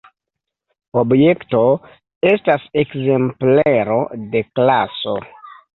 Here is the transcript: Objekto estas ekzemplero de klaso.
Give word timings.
Objekto 1.01 1.61
estas 2.31 2.67
ekzemplero 2.85 4.03
de 4.35 4.47
klaso. 4.57 5.21